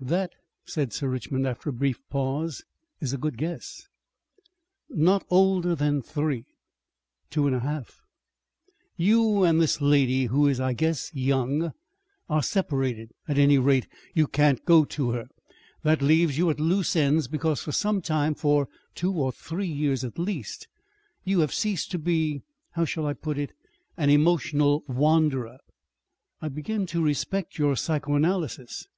[0.00, 0.32] "That,"
[0.64, 2.64] said Sir Richmond after a brief pause,
[3.00, 3.86] "is a good guess."
[4.88, 6.44] "Not older than three."
[7.30, 8.00] "Two years and a half."
[8.96, 11.72] "You and this lady who is, I guess, young,
[12.28, 13.12] are separated.
[13.28, 15.28] At any rate, you can't go to her.
[15.84, 18.66] That leaves you at loose ends, because for some time, for
[18.96, 20.66] two or three years at least,
[21.22, 22.42] you have ceased to be
[22.72, 23.52] how shall I put it?
[23.96, 25.58] an emotional wanderer."
[26.42, 28.88] "I begin to respect your psychoanalysis."